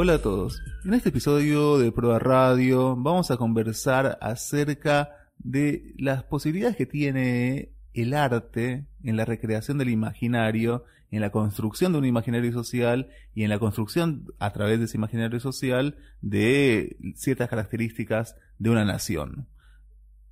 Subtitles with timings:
[0.00, 0.62] Hola a todos.
[0.84, 7.72] En este episodio de Prueba Radio vamos a conversar acerca de las posibilidades que tiene
[7.94, 13.42] el arte en la recreación del imaginario, en la construcción de un imaginario social y
[13.42, 19.48] en la construcción a través de ese imaginario social de ciertas características de una nación.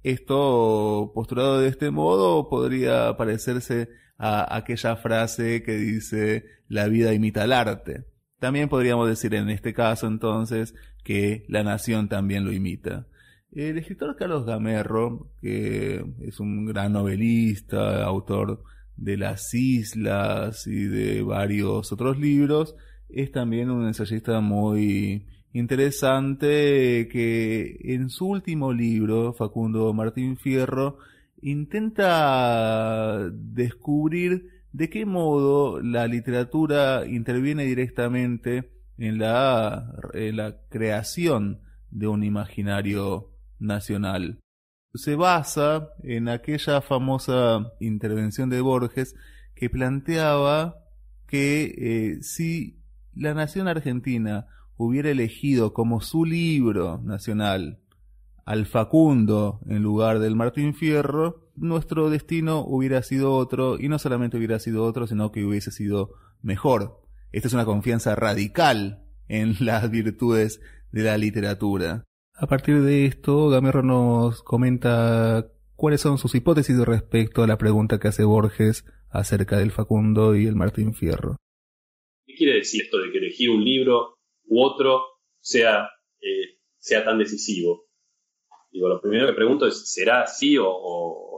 [0.05, 7.43] Esto, postulado de este modo, podría parecerse a aquella frase que dice la vida imita
[7.43, 8.05] el arte.
[8.39, 13.07] También podríamos decir en este caso entonces que la nación también lo imita.
[13.53, 18.63] El escritor Carlos Gamerro, que es un gran novelista, autor
[18.97, 22.75] de Las Islas y de varios otros libros,
[23.09, 30.99] es también un ensayista muy interesante que en su último libro, Facundo Martín Fierro,
[31.41, 39.91] intenta descubrir de qué modo la literatura interviene directamente en la,
[40.69, 44.39] creación de un imaginario nacional.
[44.93, 49.15] Se basa en aquella famosa intervención de Borges
[49.55, 50.77] que planteaba
[51.27, 52.83] que eh, si
[53.15, 54.47] la nación argentina
[54.77, 57.81] hubiera elegido como su libro nacional
[58.47, 64.37] al Facundo en lugar del Martín Fierro, nuestro destino hubiera sido otro, y no solamente
[64.37, 67.03] hubiera sido otro, sino que hubiese sido mejor.
[67.33, 70.61] Esta es una confianza radical en las virtudes
[70.93, 72.05] de la literatura.
[72.35, 77.99] A partir de esto, Gamerro nos comenta cuáles son sus hipótesis respecto a la pregunta
[77.99, 81.37] que hace Borges acerca del Facundo y el Martín Fierro.
[82.27, 85.03] ¿Qué quiere decir esto de que elegir un libro u otro
[85.41, 85.89] sea,
[86.21, 87.86] eh, sea tan decisivo?
[88.77, 91.33] Digo, lo primero que pregunto es, ¿será así o...?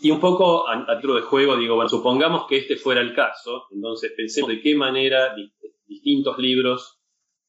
[0.00, 3.68] Y un poco a, título de juego, digo, bueno, supongamos que este fuera el caso,
[3.70, 5.32] entonces pensemos de qué manera
[5.86, 7.00] distintos libros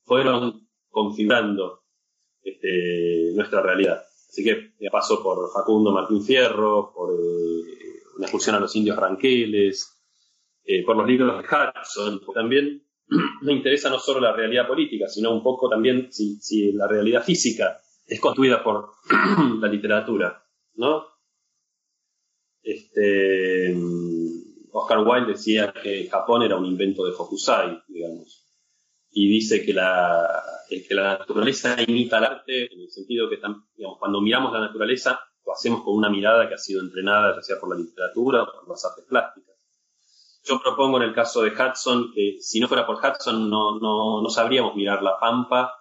[0.03, 1.81] fueron configurando
[2.43, 4.03] este, nuestra realidad.
[4.29, 7.63] Así que ya paso por Facundo Martín Fierro, por eh,
[8.17, 9.99] una excursión a los indios ranqueles,
[10.63, 12.21] eh, por los libros de Hudson.
[12.33, 12.85] También
[13.41, 17.79] me interesa no solo la realidad política, sino un poco también si, la realidad física
[18.05, 18.91] es construida por
[19.59, 20.43] la literatura,
[20.75, 21.05] ¿no?
[22.61, 23.75] Este,
[24.71, 28.45] Oscar Wilde decía que Japón era un invento de Hokusai, digamos
[29.17, 33.39] y dice que la, que la naturaleza imita al arte en el sentido que
[33.97, 37.57] cuando miramos la naturaleza lo hacemos con una mirada que ha sido entrenada ya sea
[37.57, 39.55] por la literatura o por las artes plásticas.
[40.43, 44.21] Yo propongo en el caso de Hudson que si no fuera por Hudson no, no,
[44.21, 45.73] no sabríamos mirar la pampa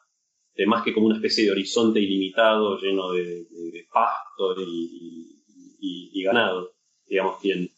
[0.55, 3.47] de más que como una especie de horizonte ilimitado lleno de,
[3.93, 5.41] pasto y,
[5.81, 6.73] y, y, ganado.
[7.07, 7.71] Digamos, quien,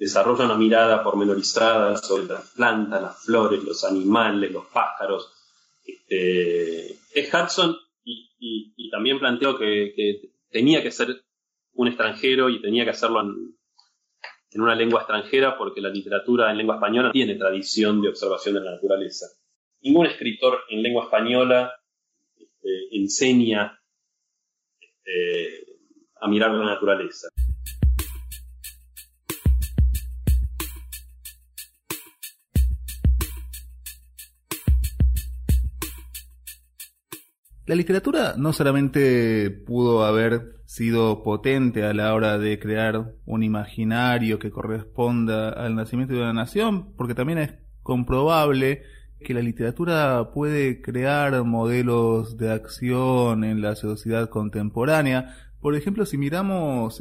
[0.00, 5.30] desarrolla una mirada pormenorizada sobre las plantas, las flores, los animales, los pájaros.
[5.84, 9.92] Este, es Hudson y, también planteó que,
[10.50, 11.22] tenía que ser
[11.74, 16.76] un extranjero y tenía que hacerlo en, una lengua extranjera porque la literatura en lengua
[16.76, 19.26] española tiene tradición de observación de la naturaleza.
[19.82, 21.72] Ningún escritor en lengua española
[22.62, 23.78] este, enseña
[24.80, 25.66] este,
[26.20, 27.28] a mirar la naturaleza.
[37.66, 44.40] La literatura no solamente pudo haber sido potente a la hora de crear un imaginario
[44.40, 48.82] que corresponda al nacimiento de una nación, porque también es comprobable
[49.20, 55.36] que la literatura puede crear modelos de acción en la sociedad contemporánea.
[55.60, 57.00] Por ejemplo, si miramos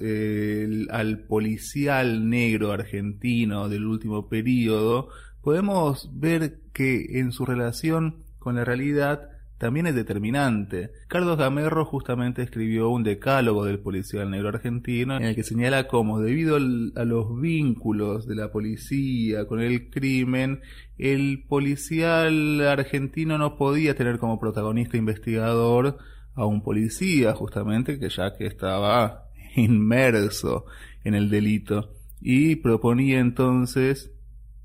[0.89, 5.09] al policial negro argentino del último periodo,
[5.41, 10.89] podemos ver que en su relación con la realidad también es determinante.
[11.09, 16.21] Carlos Gamerro justamente escribió un decálogo del policial negro argentino en el que señala cómo
[16.21, 20.61] debido a los vínculos de la policía con el crimen,
[20.97, 25.97] el policial argentino no podía tener como protagonista investigador
[26.35, 29.25] a un policía justamente que ya que estaba
[29.57, 30.65] inmerso
[31.03, 31.91] en el delito
[32.21, 34.11] y proponía entonces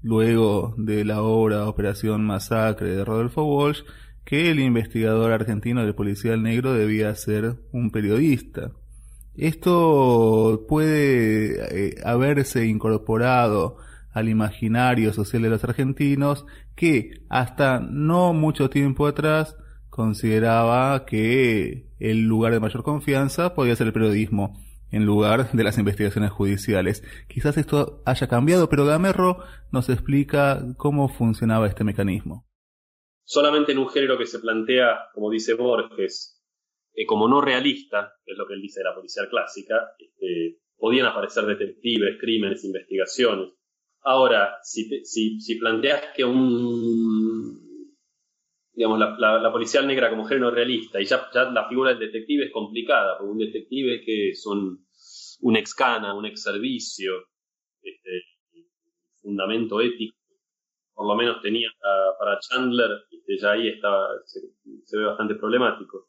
[0.02, 3.82] luego de la obra Operación Masacre de Rodolfo Walsh
[4.24, 8.72] que el investigador argentino del policial negro debía ser un periodista.
[9.36, 13.76] Esto puede eh, haberse incorporado
[14.12, 19.56] al imaginario social de los argentinos que hasta no mucho tiempo atrás
[19.90, 24.58] consideraba que el lugar de mayor confianza podía ser el periodismo
[24.90, 27.02] en lugar de las investigaciones judiciales.
[27.28, 29.38] Quizás esto haya cambiado, pero Gamerro
[29.72, 32.43] nos explica cómo funcionaba este mecanismo.
[33.24, 36.42] Solamente en un género que se plantea, como dice Borges,
[36.94, 40.60] eh, como no realista, que es lo que él dice de la policía clásica, este,
[40.76, 43.50] podían aparecer detectives, crímenes, investigaciones.
[44.02, 47.64] Ahora, si, si, si planteas que un
[48.74, 52.46] digamos, la, la, policial negra como género realista, y ya, ya, la figura del detective
[52.46, 54.84] es complicada, porque un detective que es un,
[55.42, 57.12] un ex cana, un ex servicio,
[57.82, 58.22] este,
[59.22, 60.16] fundamento ético,
[60.94, 61.68] por lo menos tenía
[62.18, 66.08] para Chandler, este, ya ahí estaba, se, ve bastante problemático.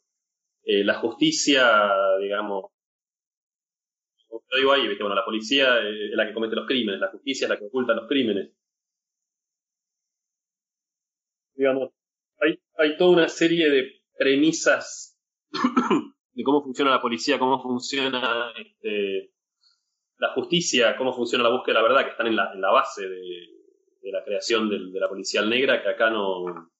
[0.62, 1.90] Eh, la justicia,
[2.20, 2.70] digamos,
[4.28, 7.46] como lo digo ahí, bueno, la policía es la que comete los crímenes, la justicia
[7.46, 8.52] es la que oculta los crímenes.
[11.54, 11.90] Digamos,
[12.40, 15.18] hay, hay toda una serie de premisas
[16.32, 19.32] de cómo funciona la policía, cómo funciona este,
[20.18, 22.70] la justicia, cómo funciona la búsqueda de la verdad, que están en la, en la
[22.70, 23.55] base de,
[24.12, 26.70] la creación de la policía negra, que acá no,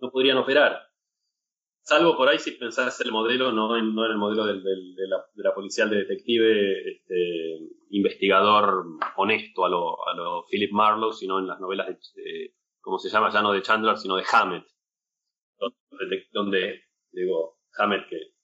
[0.00, 0.90] no podrían operar.
[1.82, 5.42] Salvo por ahí si pensás el modelo, no en, el modelo del, de, la, de,
[5.42, 7.58] la, policial de detective, este,
[7.90, 8.84] investigador
[9.16, 13.30] honesto a lo, a lo Philip Marlowe, sino en las novelas de, como se llama,
[13.32, 14.66] ya no de Chandler, sino de Hammett.
[15.58, 18.34] Donde, donde digo, Hammett que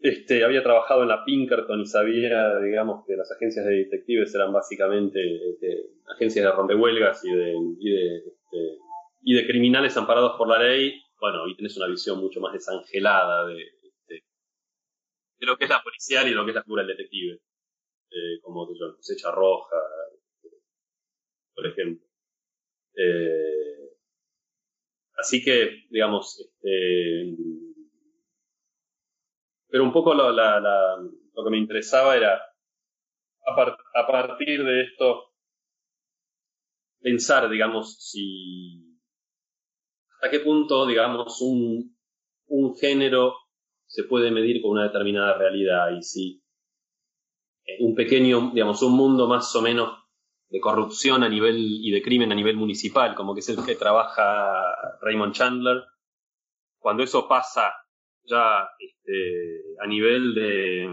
[0.00, 4.52] este, había trabajado en la Pinkerton y sabía, digamos, que las agencias de detectives eran
[4.52, 8.78] básicamente este, agencias de rompehuelgas y de, y de, este,
[9.22, 11.02] y de criminales amparados por la ley.
[11.20, 13.56] Bueno, ahí tenés una visión mucho más desangelada de,
[14.08, 14.22] de,
[15.40, 17.40] lo que es la policial y de lo que es la figura del detective.
[18.10, 19.76] Eh, como la cosecha roja,
[21.54, 22.06] por ejemplo.
[22.94, 23.90] Eh,
[25.18, 27.36] así que, digamos, este,
[29.68, 32.40] pero un poco lo, lo que me interesaba era,
[33.46, 35.32] a, partir de esto,
[37.00, 38.98] pensar, digamos, si,
[40.14, 41.96] hasta qué punto, digamos, un,
[42.46, 43.34] un género
[43.86, 46.42] se puede medir con una determinada realidad y si
[47.80, 49.98] un pequeño, digamos, un mundo más o menos
[50.48, 53.74] de corrupción a nivel y de crimen a nivel municipal, como que es el que
[53.74, 54.62] trabaja
[55.02, 55.84] Raymond Chandler,
[56.78, 57.74] cuando eso pasa
[58.28, 60.88] ya este, a nivel de,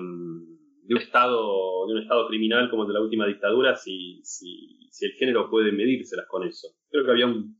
[0.84, 4.88] de, un estado de un estado criminal como el de la última dictadura si, si,
[5.02, 6.70] el género puede medírselas con eso.
[6.90, 7.60] Creo que había un,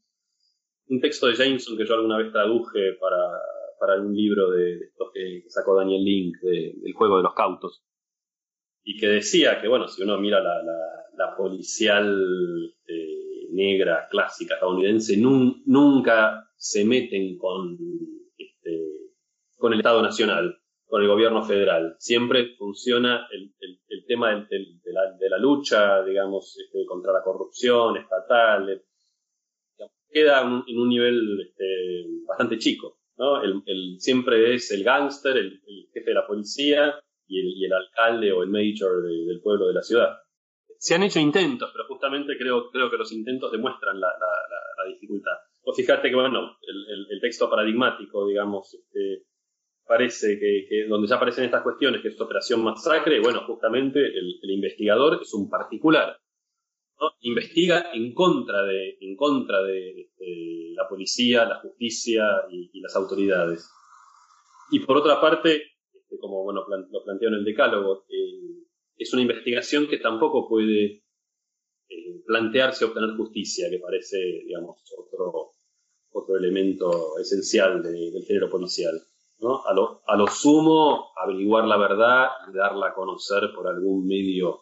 [0.88, 3.40] un texto de Jameson que yo alguna vez traduje para,
[3.80, 7.84] para un libro de, estos que, sacó Daniel Link del juego de los cautos.
[8.84, 10.62] Y que decía que bueno si uno mira la,
[11.18, 17.78] la, policial eh, negra clásica estadounidense nunca se meten con
[19.66, 21.96] con el Estado Nacional, con el gobierno federal.
[21.98, 23.52] Siempre funciona el,
[23.88, 24.60] el, tema de,
[24.94, 28.80] la, de, la, lucha, digamos, este, contra la corrupción estatal.
[30.08, 33.00] Queda en un nivel este, bastante chico.
[33.18, 33.42] ¿no?
[33.42, 35.60] El, siempre es el gángster, el,
[35.92, 36.94] jefe de la policía
[37.28, 40.16] y el, alcalde o el mayor del pueblo de la ciudad.
[40.78, 44.94] Se han hecho intentos, pero justamente creo, creo que los intentos demuestran la, la, la
[44.94, 45.38] dificultad.
[45.66, 49.26] O fíjate que, bueno, el, texto paradigmático, digamos, este,
[49.86, 55.20] parece que, donde ya aparecen estas cuestiones, que es Operación Masacre, bueno, justamente el, investigador
[55.22, 56.18] es un particular.
[57.22, 60.10] Investiga en contra de, en contra de,
[60.76, 63.70] la policía, la justicia y, las autoridades.
[64.72, 65.62] Y por otra parte,
[65.94, 68.66] este, como bueno, lo planteó en el decálogo, eh,
[68.98, 71.04] es una investigación que tampoco puede
[71.90, 75.52] eh, plantearse obtener justicia, que parece, digamos, otro,
[76.12, 79.00] otro elemento esencial del género policial.
[79.42, 84.62] A, lo, a lo sumo, averiguar la verdad y darla a conocer por algún medio,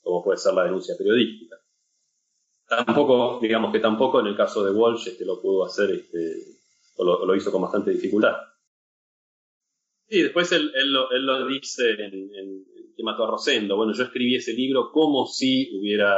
[0.00, 1.56] como puede ser la denuncia periodística.
[2.68, 6.34] Tampoco, digamos que tampoco en el caso de Walsh este, lo pudo hacer, este,
[6.96, 8.36] o lo, hizo con bastante dificultad.
[10.08, 12.64] Y después él, él lo, dice en, en,
[12.96, 13.76] que mató a Rosendo.
[13.76, 16.16] Bueno, yo escribí ese libro como si hubiera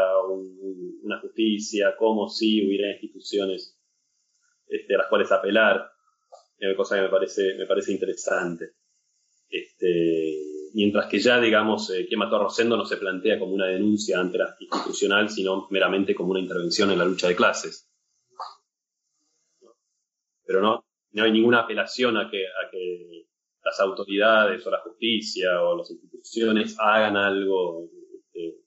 [1.03, 3.79] una justicia, como si hubiera instituciones
[4.67, 5.94] este, a las cuales apelar
[6.77, 8.73] cosa que me parece, me parece interesante.
[9.49, 13.67] Este, mientras que ya, digamos, eh, que mató a Rosendo no se plantea como una
[13.67, 17.91] denuncia ante la institucional, sino meramente como una intervención en la lucha de clases.
[20.45, 23.27] Pero no, no hay ninguna apelación a que, a que
[23.63, 28.59] las autoridades o la justicia o las instituciones hagan algo este,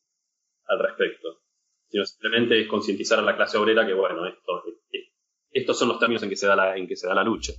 [0.65, 1.41] al respecto,
[1.89, 4.63] sino simplemente es concientizar a la clase obrera que, bueno, esto,
[5.57, 7.53] estos son los términos en que se da la, en que se da la lucha.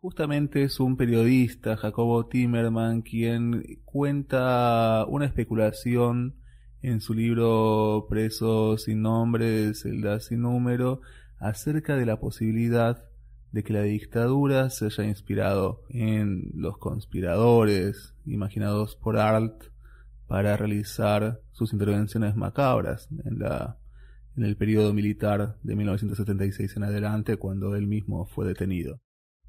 [0.00, 6.36] Justamente es un periodista, Jacobo Timerman, quien cuenta una especulación
[6.80, 11.00] en su libro Preso sin nombre, celda sin número,
[11.40, 13.07] acerca de la posibilidad
[13.52, 19.64] de que la dictadura se haya inspirado en los conspiradores imaginados por Arlt
[20.26, 23.78] para realizar sus intervenciones macabras en la
[24.38, 29.00] en el periodo militar de 1976 en adelante cuando él mismo fue detenido.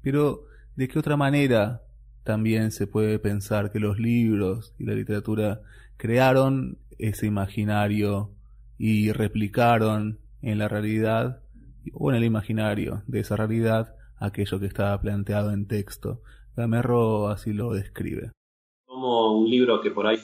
[0.02, 1.82] Pero ¿de qué otra manera
[2.24, 5.62] también se puede pensar que los libros y la literatura
[5.96, 8.32] crearon ese imaginario
[8.78, 11.40] y replicaron en la realidad
[11.92, 16.22] o en el imaginario de esa realidad aquello que estaba planteado en texto?
[16.56, 18.32] Gamerro así lo describe
[19.00, 20.18] como un libro que por ahí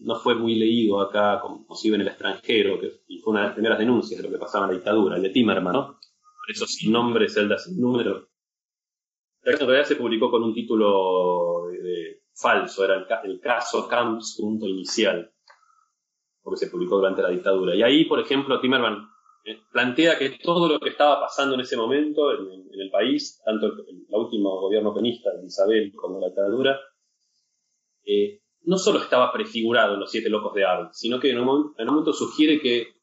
[0.00, 3.46] no fue muy leído acá, como si en el extranjero, que, y fue una de
[3.48, 5.86] las primeras denuncias de lo que pasaba en la dictadura, el de Timerman, ¿no?
[5.86, 8.28] Por eso sin nombre, celda sin número.
[9.42, 11.66] En realidad se publicó con un título
[12.32, 15.30] falso, era el, caso Camps, punto inicial,
[16.42, 17.74] porque se publicó durante la dictadura.
[17.74, 19.10] Y ahí, por ejemplo, Timerman
[19.72, 23.72] plantea que todo lo que estaba pasando en ese momento en, el país, tanto el,
[23.88, 26.78] el, último gobierno penista de Isabel como la dictadura,
[28.04, 31.74] eh, no solo estaba prefigurado en los siete locos de Arles, sino que en un,
[31.78, 32.94] momento sugiere que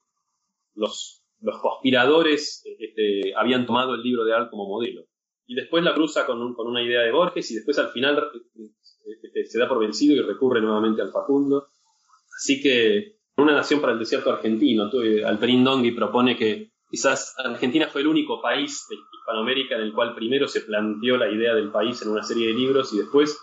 [0.75, 5.06] los, los conspiradores este, habían tomado el libro de Arles como modelo.
[5.46, 8.30] Y después la cruza con, una idea de Borges y después al final
[9.24, 11.68] este, se da por vencido y recurre nuevamente al Facundo.
[12.36, 14.89] Así que una nación para el desierto argentino,
[15.25, 20.15] Alperín Dongui propone que quizás Argentina fue el único país de Hispanoamérica en el cual
[20.15, 23.39] primero se planteó la idea del país en una serie de libros y después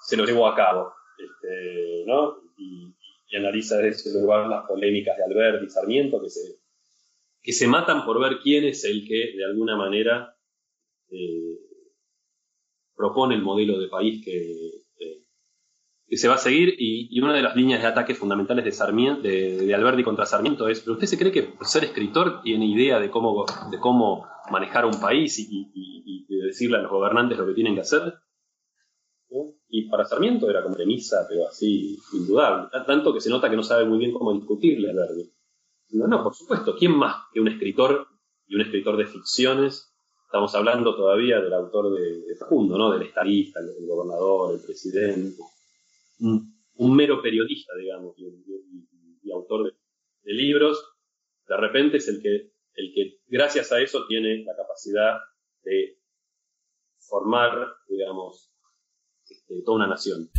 [0.00, 2.36] se lo llevó a cabo, este, ¿no?
[2.56, 2.94] Y,
[3.32, 6.58] analiza desde ese lugar las polémicas de Albert y Sarmiento que se,
[7.40, 10.36] que se matan por ver quién es el que de alguna manera
[11.10, 11.56] eh,
[12.96, 14.79] propone el modelo de país que,
[16.10, 19.22] que se va a seguir y, una de las líneas de ataque fundamentales de, Sarmiento,
[19.22, 22.98] de, Alberti contra Sarmiento es, ¿pero usted se cree que por ser escritor tiene idea
[22.98, 27.54] de cómo, de cómo manejar un país y, y decirle a los gobernantes lo que
[27.54, 28.12] tienen que hacer?
[29.68, 32.68] Y para Sarmiento era como premisa, pero así, indudable.
[32.84, 35.32] Tanto que se nota que no sabe muy bien cómo discutirle a Verdi.
[35.90, 38.08] No, no, por supuesto, ¿quién más que un escritor
[38.48, 39.94] y un escritor de ficciones?
[40.24, 42.90] Estamos hablando todavía del autor de, Facundo, ¿no?
[42.90, 45.40] Del estadista, del gobernador, el presidente.
[46.20, 49.72] Un, mero periodista, digamos, y, autor
[50.22, 50.82] de, libros,
[51.46, 55.18] de repente es el que, el que, gracias a eso, tiene la capacidad
[55.62, 55.98] de
[56.98, 58.52] formar, digamos,
[59.48, 60.30] de toda una nación.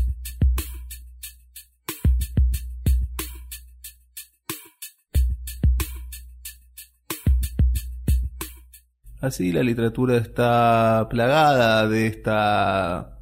[9.22, 13.20] Así la literatura está plagada de esta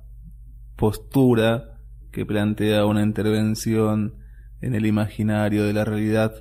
[0.78, 1.79] postura
[2.20, 4.16] que plantea una intervención
[4.60, 6.34] en el imaginario de la realidad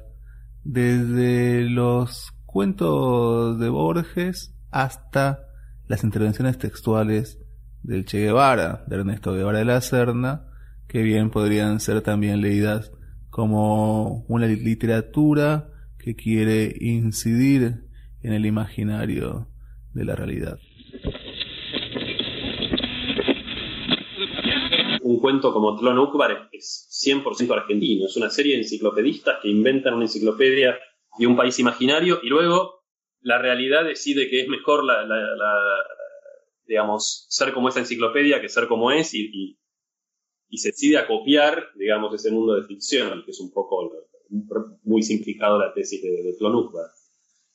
[0.65, 5.39] desde los cuentos de Borges hasta
[5.87, 7.39] las intervenciones textuales
[7.85, 10.49] del Che Guevara, de Ernesto Guevara de la Serna,
[10.89, 12.91] que bien podrían ser también leídas
[13.31, 17.85] como una literatura que quiere incidir
[18.25, 19.47] en el imaginario
[19.95, 20.59] de la realidad.
[25.21, 30.05] Cuento como Tlon Ukbar es 100% argentino, es una serie de enciclopedistas que inventan una
[30.05, 30.79] enciclopedia
[31.19, 32.79] de un país imaginario y luego
[33.21, 35.05] la realidad decide que es mejor la,
[36.67, 39.59] digamos, ser como esa enciclopedia que ser como es y,
[40.49, 43.91] y, se decide a copiar, digamos, ese mundo de ficción, que es un poco
[44.85, 46.37] muy simplificado la tesis de, de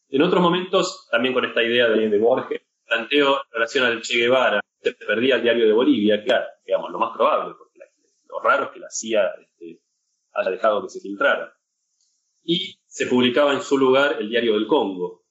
[0.09, 2.61] En otros momentos, también con esta idea de, Borges,
[2.93, 6.99] planteo en relación al Che Guevara, se perdía el diario de Bolivia, claro, digamos, lo
[6.99, 7.79] más probable, porque
[8.27, 9.81] lo raro es que la CIA este,
[10.33, 11.57] haya dejado que se filtrara.
[12.43, 15.23] Y se publicaba en su lugar el diario del Congo.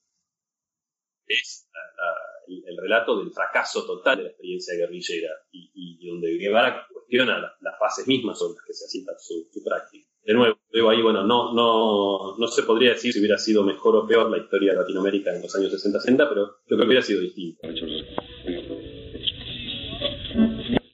[1.27, 2.13] Es la
[2.47, 8.07] el, relato del fracaso total de la experiencia guerrillera y, donde Guevara cuestiona las fases
[8.07, 10.07] mismas sobre las que se asienta su, práctica.
[10.25, 13.95] De nuevo, luego ahí, bueno, no, no, no se podría decir si hubiera sido mejor
[13.97, 17.01] o peor la historia de Latinoamérica en los años 60-60, pero yo creo que hubiera
[17.01, 17.59] sido distinto.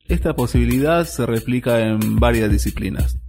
[0.08, 3.20] Esta posibilidad se replica en varias disciplinas.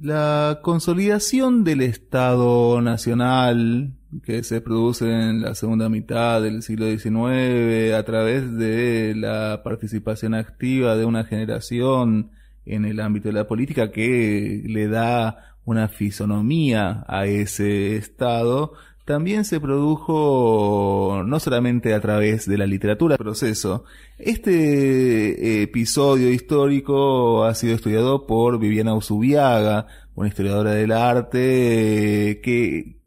[0.00, 7.94] La consolidación del Estado Nacional que se produce en la segunda mitad del siglo XIX
[7.94, 12.30] a través de la participación activa de una generación
[12.66, 18.74] en el ámbito de la política que le da una fisonomía a ese Estado,
[19.06, 23.84] también se produjo no solamente a través de la literatura, proceso.
[24.18, 29.86] Este episodio histórico ha sido estudiado por Viviana Usubiaga,
[30.16, 32.98] una historiadora del arte que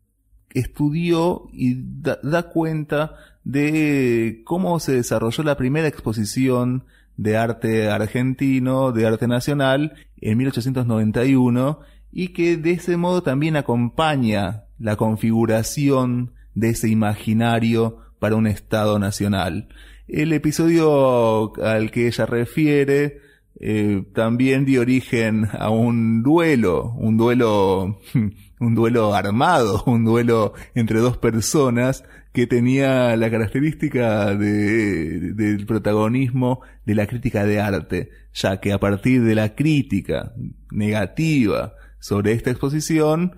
[0.52, 6.86] estudió y da, cuenta de cómo se desarrolló la primera exposición
[7.18, 14.64] de arte argentino, de arte nacional, en 1891, y que de ese modo también acompaña
[14.80, 19.70] la configuración de ese imaginario para un Estado nacional.
[20.08, 23.22] El episodio al que ella refiere
[23.60, 28.00] eh, también dio origen a un duelo, un duelo,
[28.60, 36.62] un duelo armado, un duelo entre dos personas que tenía la característica de, del protagonismo
[36.86, 40.34] de la crítica de arte, ya que a partir de la crítica
[40.72, 43.36] negativa sobre esta exposición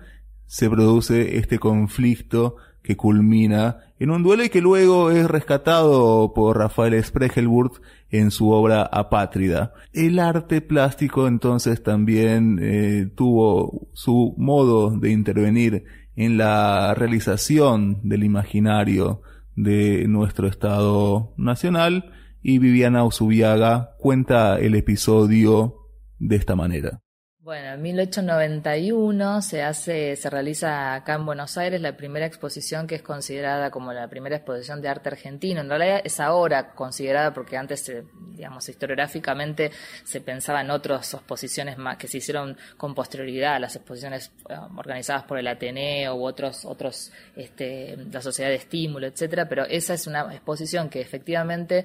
[0.52, 6.58] se produce este conflicto que culmina en un duelo y que luego es rescatado por
[6.58, 7.80] Rafael Spregelburg
[8.10, 9.72] en su obra Apátrida.
[9.94, 15.84] El arte plástico entonces también eh, tuvo su modo de intervenir
[16.16, 19.22] en la realización del imaginario
[19.56, 25.76] de nuestro Estado Nacional y Viviana Usubiaga cuenta el episodio
[26.18, 27.00] de esta manera.
[27.44, 32.94] Bueno, en 1891 se hace, se realiza acá en Buenos Aires la primera exposición que
[32.94, 35.60] es considerada como la primera exposición de arte argentino.
[35.60, 37.92] En realidad es ahora considerada porque antes,
[38.30, 39.72] digamos, historiográficamente
[40.04, 45.24] se pensaba en otras exposiciones más que se hicieron con posterioridad, las exposiciones eh, organizadas
[45.24, 49.48] por el Ateneo u otros, otros, este, la Sociedad de Estímulo, etcétera.
[49.48, 51.82] Pero esa es una exposición que efectivamente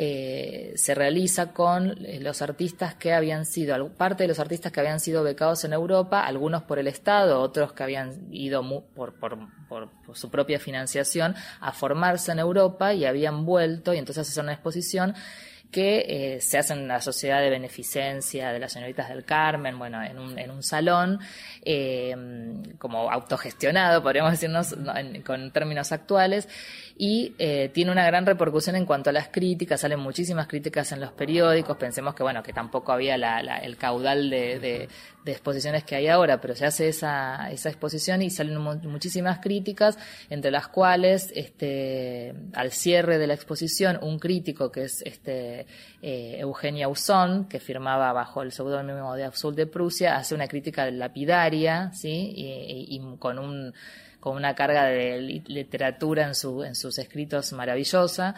[0.00, 4.78] eh, se realiza con eh, los artistas que habían sido, parte de los artistas que
[4.78, 8.62] habían sido becados en Europa, algunos por el Estado, otros que habían ido
[8.94, 9.48] por, por,
[10.14, 15.16] su propia financiación a formarse en Europa y habían vuelto y entonces hacen una exposición
[15.70, 20.02] que eh, se hace en la Sociedad de Beneficencia de las Señoritas del Carmen, bueno,
[20.02, 21.20] en un, en un salón,
[21.62, 22.14] eh,
[22.78, 24.74] como autogestionado, podríamos decirnos
[25.26, 26.48] con términos actuales,
[26.96, 31.00] y eh, tiene una gran repercusión en cuanto a las críticas, salen muchísimas críticas en
[31.00, 34.88] los periódicos, pensemos que, bueno, que tampoco había el caudal de,
[35.26, 39.98] exposiciones que hay ahora, pero se hace esa, esa exposición y salen muchísimas críticas,
[40.30, 45.57] entre las cuales, este, al cierre de la exposición, un crítico que es este,
[46.02, 50.90] eh, Eugenia Usón, que firmaba bajo el seudónimo de Azul de Prusia, hace una crítica
[50.90, 52.32] lapidaria, ¿sí?
[52.36, 53.72] y con un
[54.20, 56.32] con una carga de literatura en,
[56.66, 58.34] en sus escritos maravillosa.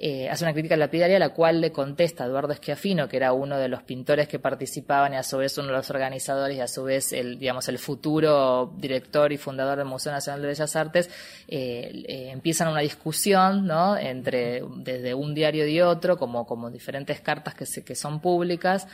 [0.00, 3.66] Eh, hace una crítica lapidaria la cual le contesta Eduardo Esquiafino, que era uno de
[3.66, 6.84] los pintores que participaban y a su vez uno de los organizadores y a su
[6.84, 11.10] vez el, digamos, el futuro director y fundador del Museo Nacional de Bellas Artes,
[11.48, 13.96] eh, eh, empiezan una discusión, ¿no?
[13.96, 18.86] Entre, desde un diario y otro, como, como diferentes cartas que, se, que son públicas,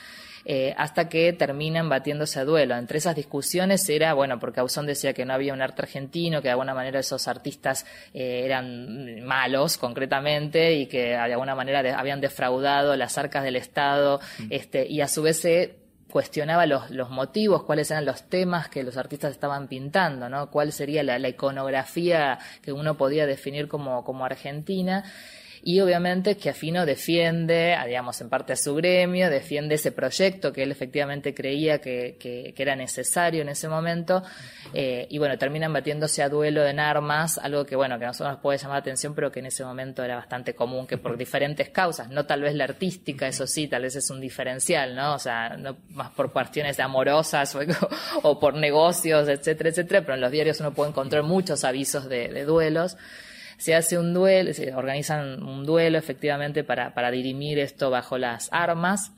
[0.44, 2.76] eh, hasta que terminan batiéndose a duelo.
[2.76, 6.48] Entre esas discusiones era, bueno, porque Ausón decía que no había un arte argentino, que
[6.48, 12.20] de alguna manera esos artistas eh, eran malos concretamente y que de alguna manera habían
[12.20, 14.46] defraudado las arcas del Estado, mm.
[14.50, 15.76] este, y a su vez se
[16.11, 20.48] cuestionaba los, los, motivos, cuáles eran los temas que los artistas estaban pintando, ¿no?
[20.48, 25.04] Cuál sería la, la iconografía que uno podía definir como, como argentina
[25.66, 30.62] y obviamente que Afino defiende, digamos, en parte a su gremio, defiende ese proyecto que
[30.62, 34.22] él efectivamente creía que, que, era necesario en ese momento
[34.74, 38.35] eh, y bueno, terminan batiéndose a duelo en armas, algo que bueno, que a nosotros
[38.35, 41.16] nos puede llamar la atención, pero que en ese momento era bastante común, que por
[41.18, 45.14] diferentes causas, no tal vez la artística, eso sí, tal vez es un diferencial, ¿no?
[45.14, 47.57] O sea, no más por cuestiones amorosas
[48.22, 52.29] o, por negocios, etcétera, etcétera, pero en los diarios uno puede encontrar muchos avisos de,
[52.29, 52.98] de duelos
[53.56, 58.48] se hace un duelo, se organizan un duelo efectivamente para, para dirimir esto bajo las
[58.52, 59.12] armas.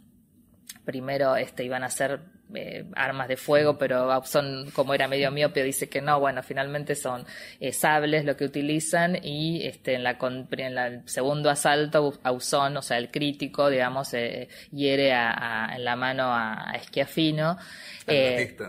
[0.84, 5.64] Primero este, iban a ser eh, armas de fuego, pero son, como era medio miope,
[5.64, 7.24] dice que no, bueno, finalmente son
[7.58, 12.82] eh, sables lo que utilizan y este, en, la, en el segundo asalto, Ausón, o
[12.82, 17.58] sea, el crítico, digamos, eh, hiere a, en la mano a, Esquiafino.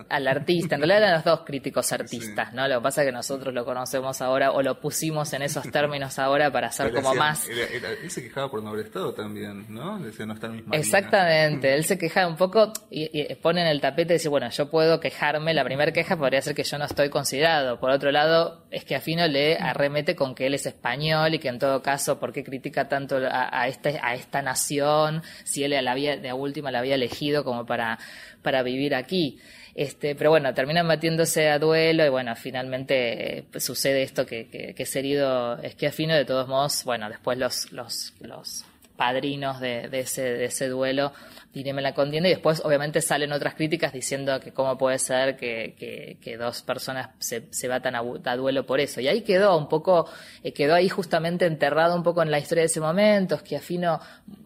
[0.10, 0.74] Al artista.
[0.74, 2.68] En realidad eran los dos críticos artistas, ¿no?
[2.68, 6.18] Lo que pasa es que nosotros lo conocemos ahora o lo pusimos en esos términos
[6.18, 7.48] ahora para hacer como más.
[7.48, 10.00] él se quejaba por noble estado también, ¿no?
[10.00, 13.72] Decía no está en misma Exactamente, él se quejaba un poco y, y ponen en
[13.74, 16.78] el tapete y decir, bueno, yo puedo quejarme, la primera queja podría ser que yo
[16.78, 17.80] no estoy considerado.
[17.80, 21.50] Por otro lado, es que Afino le arremete con que él es español y que
[21.50, 25.92] en todo caso, ¿por qué critica tanto a, este, a esta nación si él la
[25.92, 28.00] había, de última la había elegido como para,
[28.42, 29.40] para vivir aquí?
[29.76, 34.74] Este, pero bueno, terminan batiéndose a duelo y bueno, finalmente eh, sucede esto que, que,
[34.74, 36.16] que es herido Esquiafino.
[36.16, 38.66] De todos modos, bueno, después los, los, los
[38.98, 41.14] padrinos de, de, ese, de ese duelo
[41.74, 46.38] me la contienda y después obviamente salen otras críticas diciendo que cómo puede ser que,
[46.38, 49.02] dos personas se, se batan a, duelo por eso.
[49.02, 50.08] Y ahí quedó un poco,
[50.44, 54.00] eh, quedó ahí justamente enterrado un poco en la historia de ese momento, que Afino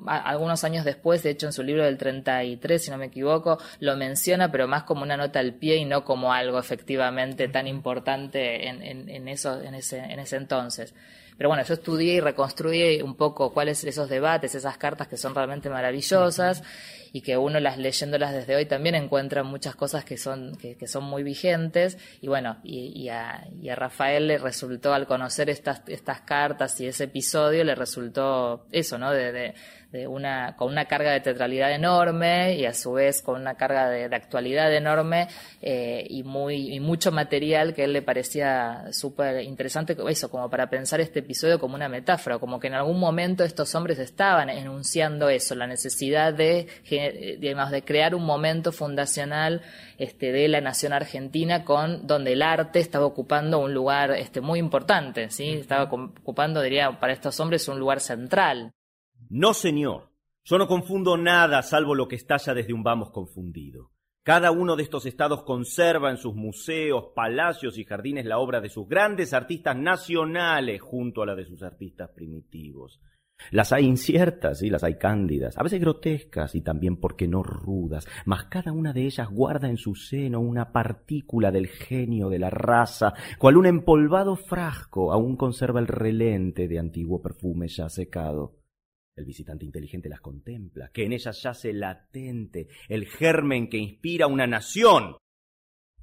[0.08, 3.98] algunos años después, de hecho en su libro del 33, si no me equivoco, lo
[3.98, 8.68] menciona, pero más como una nota al pie y no como algo efectivamente tan importante
[8.68, 10.94] en, en, en eso, en ese, en ese entonces.
[11.38, 15.34] Pero bueno, yo estudié y reconstruí un poco cuáles esos debates, esas cartas que son
[15.34, 16.64] realmente maravillosas
[17.14, 21.04] y que uno las leyéndolas desde hoy también encuentra muchas cosas que son, que, son
[21.04, 21.98] muy vigentes.
[22.22, 26.88] Y bueno, y, a, y, a, Rafael le resultó, al conocer estas, estas cartas y
[26.88, 29.12] ese episodio, le resultó eso, ¿no?
[29.12, 29.54] de de
[30.08, 34.06] una, con una carga de teatralidad enorme y a su vez con una carga de,
[34.16, 35.28] actualidad enorme
[35.62, 40.50] eh, y, muy, y mucho material que a él le parecía súper interesante, eso, como
[40.50, 44.50] para pensar este episodio como una metáfora, como que en algún momento estos hombres estaban
[44.50, 46.68] enunciando eso, la necesidad de,
[47.40, 49.62] digamos, de crear un momento fundacional
[49.98, 54.60] este, de la nación argentina con donde el arte estaba ocupando un lugar este, muy
[54.60, 55.50] importante, ¿sí?
[55.50, 58.74] Estaba ocupando, diría, para estos hombres un lugar central.
[59.34, 60.10] No, señor.
[60.44, 63.92] Yo no confundo nada salvo lo que estalla desde un vamos confundido.
[64.24, 68.68] Cada uno de estos estados conserva en sus museos, palacios y jardines la obra de
[68.68, 73.00] sus grandes artistas nacionales junto a la de sus artistas primitivos.
[73.52, 78.06] Las hay inciertas y las hay cándidas, a veces grotescas y también, porque no rudas,
[78.26, 82.50] mas cada una de ellas guarda en su seno una partícula del genio de la
[82.50, 88.61] raza, cual un empolvado frasco aún conserva el relente de antiguo perfume ya secado.
[89.16, 94.48] El visitante inteligente las contempla, que en ellas yace latente el germen que inspira una
[94.48, 95.18] nación.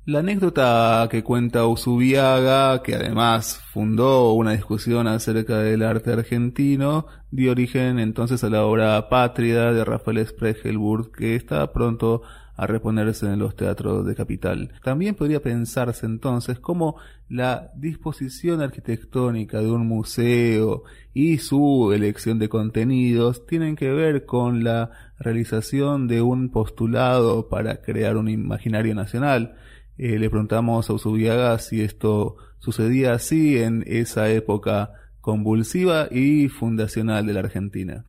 [0.05, 7.51] La anécdota que cuenta Usubiaga, que además fundó una discusión acerca del arte argentino, dio
[7.51, 12.23] origen entonces a la obra Patria de Rafael Sprechelburg, que está pronto
[12.59, 14.73] a reponerse en los teatros de capital.
[14.83, 16.97] También podría pensarse entonces cómo
[17.29, 20.83] la disposición arquitectónica de un museo
[21.14, 24.90] y su elección de contenidos tienen que ver con la
[25.21, 29.55] realización de un postulado para crear un imaginario nacional.
[29.97, 34.90] Eh, le preguntamos a Usubiaga si esto sucedía así en esa época
[35.21, 38.05] convulsiva y fundacional de la Argentina.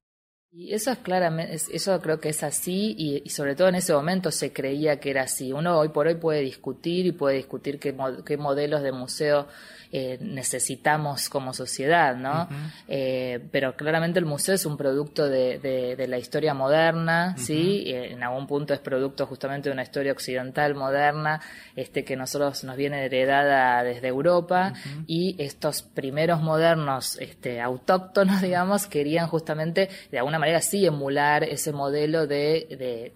[0.51, 4.31] Y eso es claramente, eso creo que es así y, sobre todo en ese momento
[4.31, 5.53] se creía que era así.
[5.53, 9.47] Uno hoy por hoy puede discutir y puede discutir qué, qué modelos de museo
[9.91, 12.47] eh, necesitamos como sociedad, ¿no?
[12.87, 17.83] eh, pero claramente el museo es un producto de, de, la historia moderna, ¿sí?
[17.87, 21.41] en algún punto es producto justamente de una historia occidental moderna,
[21.75, 24.73] este que nosotros nos viene heredada desde Europa
[25.07, 31.71] y estos primeros modernos, este, autóctonos, digamos, querían justamente de alguna manera sí emular ese
[31.71, 33.11] modelo de, de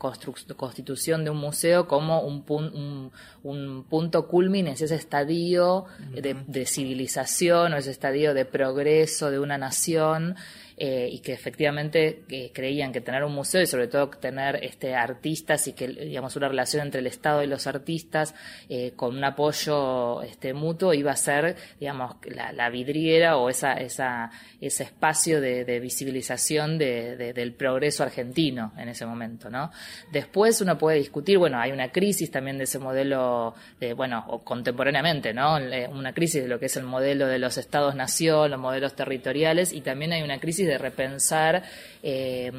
[0.55, 3.11] constitución de un museo como un, un,
[3.43, 10.35] un punto culmine, ese estadio de civilización o ese estadio de progreso de una nación
[10.75, 14.95] eh, y que efectivamente eh, creían que tener un museo y sobre todo tener este,
[14.95, 18.33] artistas y que digamos una relación entre el Estado y los artistas
[18.69, 24.31] eh, con un apoyo este, mutuo iba a ser digamos la, vidriera o esa, esa,
[24.59, 29.51] ese espacio de, visibilización de, del progreso argentino en ese momento.
[29.51, 29.71] ¿no?
[30.11, 34.43] Después uno puede discutir, bueno, hay una crisis también de ese modelo, de, bueno, o
[34.43, 35.57] contemporáneamente, ¿no?
[35.91, 39.81] una crisis de lo que es el modelo de los estados-nación, los modelos territoriales y
[39.81, 41.63] también hay una crisis de repensar
[42.01, 42.51] eh,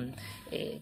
[0.50, 0.80] eh,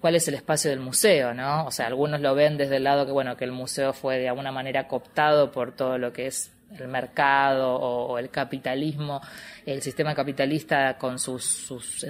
[0.00, 1.66] cuál es el espacio del museo, ¿no?
[1.66, 4.28] O sea, algunos lo ven desde el lado que, bueno, que el museo fue de
[4.28, 9.22] alguna manera cooptado por todo lo que es el mercado o, el capitalismo,
[9.64, 12.06] el sistema capitalista con sus, sus,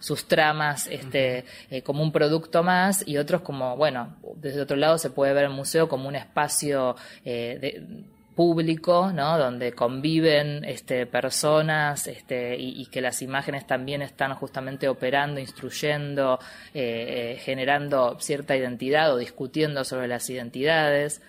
[0.00, 4.98] sus tramas este, eh, como un producto más y otros como, bueno, desde otro lado
[4.98, 8.04] se puede ver el museo como un espacio de
[8.40, 9.36] público, ¿no?
[9.36, 16.38] Donde conviven este, personas este, y, que las imágenes también están justamente operando, instruyendo,
[16.72, 21.20] eh, eh, generando cierta identidad o discutiendo sobre las identidades.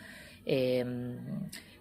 [0.46, 1.18] Em,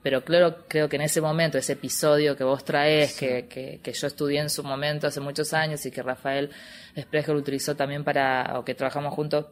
[0.02, 3.46] pero claro, creo que en ese momento, ese episodio que vos traes, que,
[3.80, 6.50] que, yo estudié en su momento hace muchos años y que Rafael
[6.98, 9.46] Sprecher utilizó también para, o que trabajamos juntos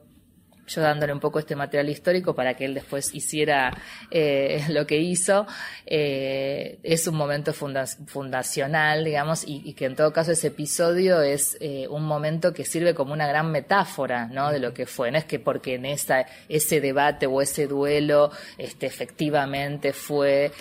[0.69, 3.77] yo dándole un poco este material histórico para que él después hiciera
[4.11, 5.47] eh, lo que hizo,
[5.87, 11.87] eh, es un momento fundacional, digamos, y, que en todo caso ese episodio es eh,
[11.89, 14.51] un momento que sirve como una gran metáfora, ¿no?
[14.51, 15.11] De lo que fue.
[15.11, 20.53] No es que porque en esa, ese debate o ese duelo, este, efectivamente fue,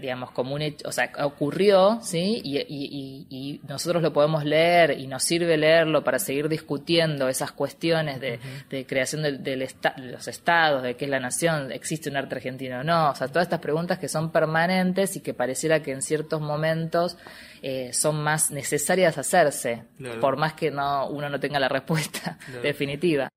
[0.00, 2.40] digamos, como un hecho, o sea, ocurrió, ¿sí?
[2.44, 8.20] Y, y, nosotros lo podemos leer y nos sirve leerlo para seguir discutiendo esas cuestiones
[8.20, 8.38] de,
[8.70, 9.56] de creación de,
[9.96, 13.28] los estados, de qué es la nación, existe un arte argentino o no, o sea,
[13.28, 17.16] todas estas preguntas que son permanentes y que pareciera que en ciertos momentos
[17.62, 19.84] eh, son más necesarias hacerse,
[20.20, 23.28] por más que no uno no tenga la respuesta definitiva.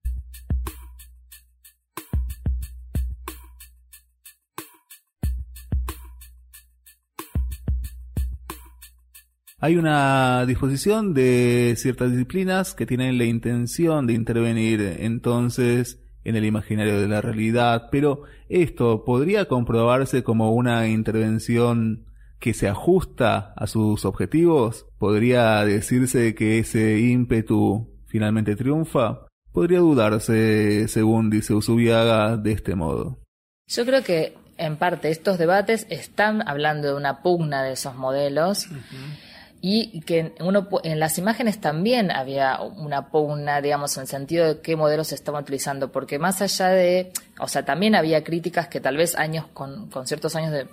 [9.64, 16.46] Hay una disposición de ciertas disciplinas que tienen la intención de intervenir entonces en el
[16.46, 22.08] imaginario de la realidad, pero esto podría comprobarse como una intervención
[22.40, 24.88] que se ajusta a sus objetivos?
[24.98, 29.28] ¿Podría decirse que ese ímpetu finalmente triunfa?
[29.52, 33.20] Podría dudarse, según dice Usubiaga, de este modo.
[33.68, 38.68] Yo creo que en parte estos debates están hablando de una pugna de esos modelos
[39.62, 44.62] y que uno en las imágenes también había una pugna, digamos, en el sentido de
[44.62, 48.82] qué modelos se estaban utilizando, porque más allá de, o sea, también había críticas que
[48.82, 50.68] tal vez años con, con ciertos años de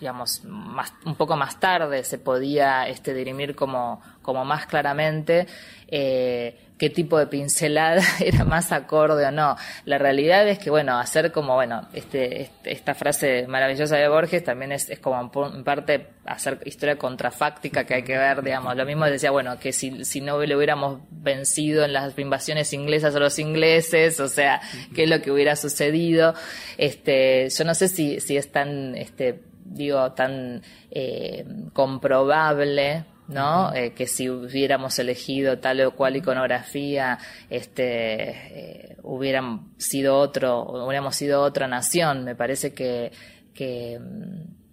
[0.00, 5.46] digamos, más, un poco más tarde se podía este, dirimir como, como más claramente
[5.88, 9.56] eh, qué tipo de pincelada era más acorde o no.
[9.84, 14.42] La realidad es que, bueno, hacer como, bueno, este, este, esta frase maravillosa de Borges
[14.44, 19.04] también es, como en parte hacer historia contrafáctica que hay que ver, digamos, lo mismo
[19.04, 23.38] decía, bueno, que si, si no le hubiéramos vencido en las invasiones inglesas a los
[23.38, 24.60] ingleses, o sea,
[24.94, 26.34] qué es lo que hubiera sucedido.
[26.76, 33.74] Este, yo no sé si, si es tan, este, digo, tan eh, comprobable, ¿no?
[33.74, 37.18] Eh, que si hubiéramos elegido tal o cual iconografía,
[37.50, 42.24] este, eh, hubieran sido otro, hubiéramos sido otra nación.
[42.24, 43.12] Me parece que,
[43.54, 44.63] que mm,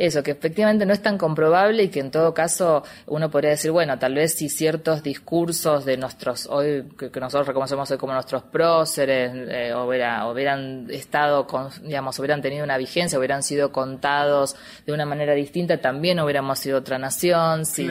[0.00, 3.70] eso, que efectivamente no es tan comprobable y que en todo caso uno podría decir,
[3.70, 8.42] bueno, tal vez si ciertos discursos de nuestros, hoy que, nosotros reconocemos hoy como nuestros
[8.44, 15.04] próceres, eh, hubieran estado, con, digamos, hubieran tenido una vigencia, hubieran sido contados de una
[15.04, 17.86] manera distinta, también hubiéramos sido otra nación, si,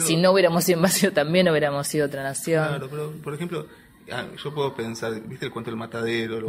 [0.00, 2.68] si no hubiéramos sido invasión, también hubiéramos sido otra nación.
[2.68, 3.66] Claro, pero por ejemplo,
[4.12, 6.40] Ah, yo puedo pensar, ¿viste el cuento del matadero?
[6.40, 6.48] Lo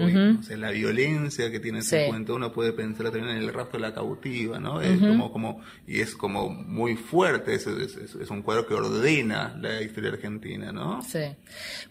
[0.58, 3.94] la violencia que tiene ese cuento, uno puede pensar también en el rastro de la
[3.94, 4.82] cautiva, ¿no?
[4.82, 9.82] Es como, como, y es como muy fuerte, es, es, un cuadro que ordena la
[9.82, 11.02] historia argentina, ¿no?
[11.02, 11.24] Sí.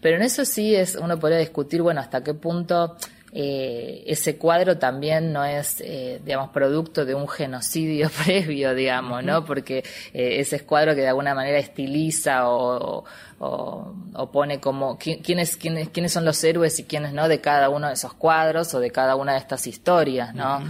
[0.01, 2.97] Pero en eso sí es, uno podría discutir, bueno, hasta qué punto
[3.37, 9.43] eh, ese cuadro también no es, eh, digamos, producto de un genocidio previo, digamos, ¿no?
[9.43, 9.79] Porque
[10.13, 13.03] eh, ese cuadro que de alguna manera estiliza o,
[13.39, 17.87] o, pone como quiénes, quiénes, quiénes son los héroes y quiénes no de cada uno
[17.87, 20.61] de esos cuadros o de cada una de estas historias, ¿no?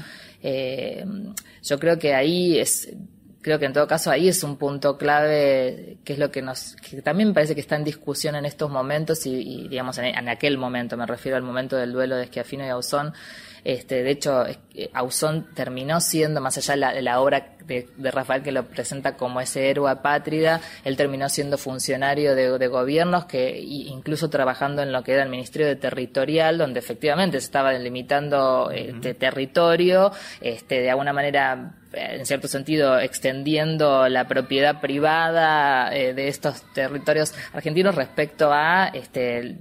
[0.41, 1.05] eh,
[1.63, 2.89] yo creo que ahí es
[3.45, 6.75] creo que en todo caso ahí es un punto clave que es lo que nos
[6.77, 10.29] que también me parece que está en discusión en estos momentos y, digamos en, en,
[10.29, 13.13] aquel momento me refiero al momento del duelo de Esquiafino y Ausón.
[13.65, 14.45] Este, de hecho,
[14.93, 19.71] Ausón terminó siendo, más allá de la, obra de, Rafael que lo presenta como ese
[19.71, 25.23] héroe apátrida, él terminó siendo funcionario de, gobiernos que incluso trabajando en lo que era
[25.23, 31.73] el Ministerio de Territorial, donde efectivamente se estaba delimitando este territorio, este, de alguna manera
[31.95, 39.57] en cierto sentido, extendiendo la propiedad privada eh, de estos territorios argentinos respecto a, este,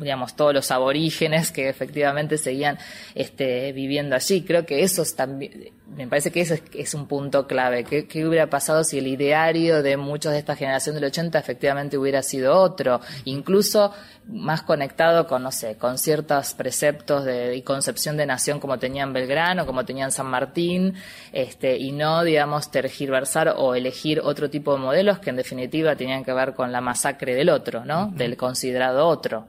[0.00, 2.78] digamos, todos los aborígenes que efectivamente seguían
[3.14, 4.42] este, viviendo allí.
[4.42, 7.84] Creo que eso también, me parece que eso es, un punto clave.
[7.84, 11.96] ¿Qué, ¿Qué, hubiera pasado si el ideario de muchos de esta generación del 80 efectivamente
[11.96, 13.00] hubiera sido otro?
[13.24, 13.92] Incluso
[14.26, 19.12] más conectado con, no sé, con ciertos preceptos de, y concepción de nación como tenían
[19.12, 20.94] Belgrano, como tenían San Martín,
[21.32, 26.24] este, y no, digamos, tergiversar o elegir otro tipo de modelos que en definitiva tenían
[26.24, 28.10] que ver con la masacre del otro, ¿no?
[28.14, 29.46] Del considerado otro.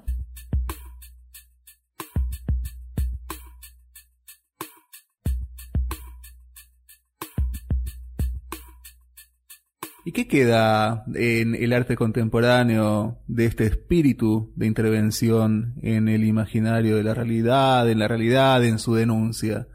[10.08, 16.98] ¿Y qué queda en el arte contemporáneo de este espíritu de intervención en el imaginario
[16.98, 19.68] de la realidad, en la realidad, en su denuncia?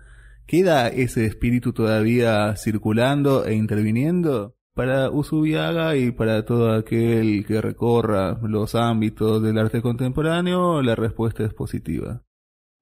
[0.46, 4.54] ¿Queda ese espíritu todavía circulando e interviniendo?
[4.72, 11.42] Para Usubiaga y para todo aquel que recorra los ámbitos del arte contemporáneo, la respuesta
[11.42, 12.22] es positiva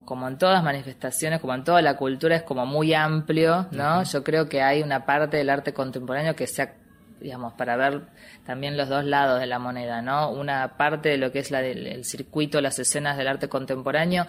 [0.04, 4.02] como en todas las manifestaciones, como en toda la cultura, es como muy amplio, ¿no?
[4.04, 6.72] Yo creo que hay una parte del arte contemporáneo que se ha
[7.20, 8.02] digamos, para ver
[8.44, 10.30] también los dos lados de la moneda, ¿no?
[10.30, 14.26] Una parte de lo que es la del el circuito, las escenas del arte contemporáneo,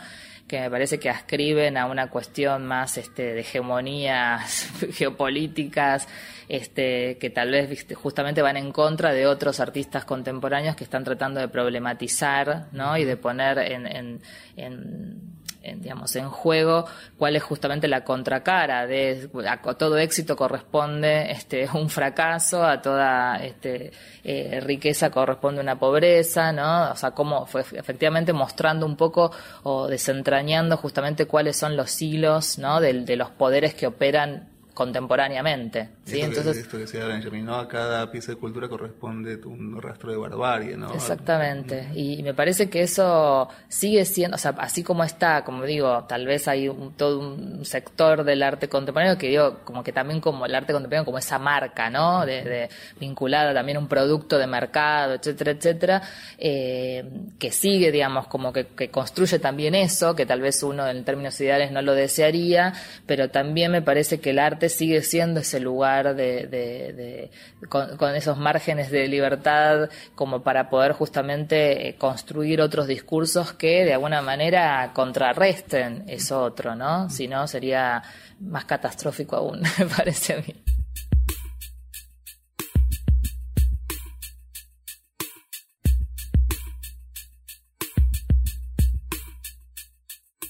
[0.48, 6.08] que me parece que ascriben a una cuestión más este, de hegemonías geopolíticas,
[6.50, 11.40] este, que tal vez justamente van en contra de otros artistas contemporáneos que están tratando
[11.40, 12.98] de problematizar, ¿no?
[12.98, 14.22] Y de poner en, en,
[14.58, 16.86] en en, digamos, en juego
[17.18, 23.38] cuál es justamente la contracara de a, todo éxito corresponde este un fracaso, a toda
[23.38, 23.92] este,
[24.24, 26.92] eh, riqueza corresponde una pobreza, ¿no?
[26.92, 29.32] O sea, cómo fue efectivamente mostrando un poco
[29.64, 32.80] o desentrañando justamente cuáles son los hilos, ¿no?
[32.80, 35.90] de los poderes que operan contemporáneamente.
[36.06, 36.22] ¿sí?
[36.22, 37.56] Esto Entonces, que, esto que ¿no?
[37.56, 40.94] A cada pieza de cultura corresponde un rastro de barbarie, ¿no?
[40.94, 41.90] Exactamente.
[41.96, 46.26] Y, me parece que eso sigue siendo, o sea, así como está, como digo, tal
[46.26, 50.56] vez hay todo un sector del arte contemporáneo que digo, como que también como el
[50.56, 52.26] arte contemporáneo como esa marca, ¿no?
[52.26, 52.70] De,
[53.02, 56.02] vinculada también a un producto de mercado, etcétera, etcétera,
[56.38, 57.04] eh,
[57.38, 61.40] que sigue, digamos, como que, que construye también eso, que tal vez uno en términos
[61.42, 62.74] ideales no lo desearía,
[63.06, 67.30] pero también me parece que el arte sigue siendo ese lugar de,
[67.68, 73.94] con, esos márgenes de libertad como para poder justamente eh, construir otros discursos que de
[73.94, 77.10] alguna manera contrarresten eso otro, ¿no?
[77.10, 78.02] Si no, sería
[78.40, 80.79] más catastrófico aún, me parece a mí.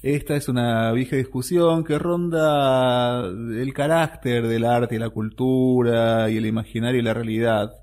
[0.02, 6.38] Esta es una vieja discusión que ronda el carácter del arte y la cultura y
[6.38, 7.74] el imaginario y la realidad.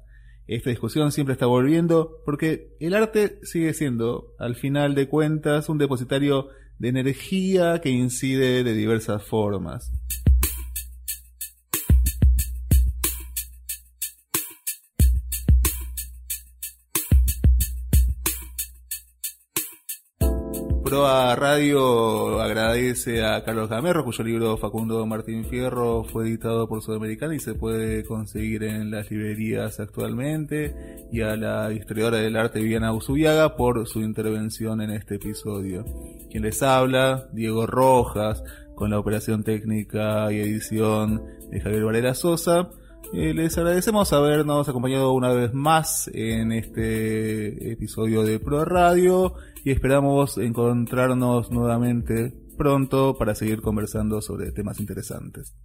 [0.47, 5.77] Esta discusión siempre está volviendo porque el arte sigue siendo, al final de cuentas, un
[5.77, 6.49] depositario
[6.79, 9.93] de energía que incide de diversas formas.
[20.87, 27.35] Proa Radio agradece a Carlos Gamerro, cuyo libro Facundo Martín Fierro fue editado por Sudamericana
[27.35, 32.93] y se puede conseguir en las librerías actualmente, y a la historiadora del arte Viviana
[32.93, 35.85] Usubiaga por su intervención en este episodio.
[36.31, 38.45] Quien les habla, Diego Rojas,
[38.77, 41.21] con la operación técnica y edición
[41.51, 42.71] de Javier Varela Sosa.
[43.13, 49.35] Eh, les agradecemos habernos acompañado una vez más en este episodio de Pro Radio
[49.67, 55.57] y esperamos encontrarnos nuevamente pronto para seguir conversando sobre temas interesantes.